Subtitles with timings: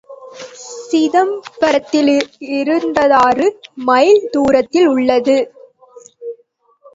[0.85, 3.45] சிதம்பரத்திலிருந்து இருபத்தாறு
[3.85, 5.37] மைல் தூரத்தில் உள்ளது.